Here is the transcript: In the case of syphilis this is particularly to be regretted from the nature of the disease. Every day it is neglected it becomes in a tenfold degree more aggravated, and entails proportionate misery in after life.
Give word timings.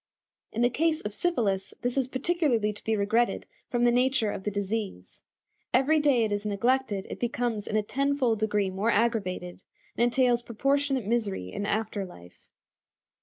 In 0.51 0.63
the 0.63 0.71
case 0.71 1.01
of 1.01 1.13
syphilis 1.13 1.75
this 1.83 1.95
is 1.95 2.07
particularly 2.07 2.73
to 2.73 2.83
be 2.83 2.95
regretted 2.97 3.45
from 3.69 3.83
the 3.83 3.91
nature 3.91 4.31
of 4.31 4.45
the 4.45 4.49
disease. 4.49 5.21
Every 5.75 5.99
day 5.99 6.23
it 6.23 6.31
is 6.31 6.43
neglected 6.43 7.05
it 7.11 7.19
becomes 7.19 7.67
in 7.67 7.75
a 7.75 7.83
tenfold 7.83 8.39
degree 8.39 8.71
more 8.71 8.89
aggravated, 8.89 9.61
and 9.95 10.03
entails 10.05 10.41
proportionate 10.41 11.05
misery 11.05 11.53
in 11.53 11.67
after 11.67 12.03
life. 12.03 12.39